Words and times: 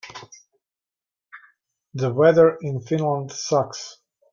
The 1.93 2.11
weather 2.11 2.57
in 2.59 2.81
Finland 2.81 3.31
sucks. 3.31 3.99